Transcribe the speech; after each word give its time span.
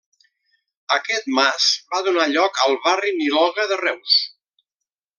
Aquest 0.95 1.29
mas 1.41 1.67
va 1.93 2.01
donar 2.09 2.27
lloc 2.33 2.59
al 2.65 2.75
Barri 2.89 3.15
Niloga 3.23 3.71
de 3.75 3.81
Reus. 3.87 4.21